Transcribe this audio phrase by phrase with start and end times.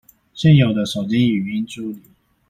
[0.33, 2.01] 現有的手機語音助理